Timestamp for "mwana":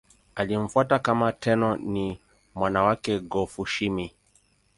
2.55-2.83